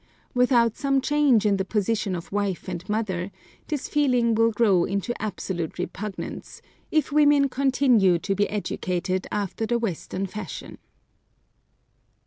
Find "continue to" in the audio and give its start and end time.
7.47-8.33